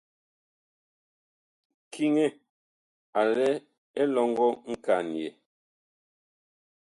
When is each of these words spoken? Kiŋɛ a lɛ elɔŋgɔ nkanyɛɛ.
Kiŋɛ 1.91 2.25
a 3.19 3.21
lɛ 3.33 3.47
elɔŋgɔ 4.01 4.47
nkanyɛɛ. 4.71 5.29